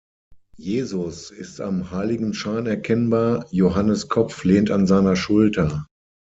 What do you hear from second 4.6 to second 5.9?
an seiner Schulter.